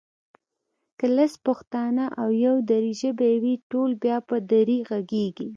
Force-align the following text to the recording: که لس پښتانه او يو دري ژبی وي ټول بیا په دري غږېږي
که 0.99 1.05
لس 1.17 1.33
پښتانه 1.45 2.05
او 2.21 2.29
يو 2.45 2.55
دري 2.71 2.93
ژبی 3.01 3.33
وي 3.43 3.55
ټول 3.71 3.89
بیا 4.03 4.17
په 4.27 4.35
دري 4.51 4.77
غږېږي 4.89 5.47